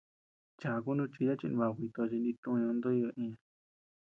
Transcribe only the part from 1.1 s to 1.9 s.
chida chimbaukuñ